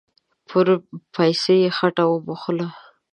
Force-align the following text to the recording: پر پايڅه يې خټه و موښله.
پر 0.47 0.65
پايڅه 1.13 1.53
يې 1.61 1.69
خټه 1.77 2.03
و 2.07 2.13
موښله. 2.25 2.67